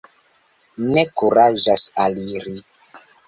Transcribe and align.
Ne 0.85 1.03
kuraĝas 1.21 1.85
aliri. 2.07 2.57